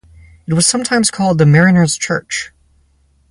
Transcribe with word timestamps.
It 0.47 0.55
was 0.55 0.65
sometimes 0.65 1.11
called 1.11 1.37
the 1.37 1.45
Mariners 1.45 1.95
Church. 1.95 2.51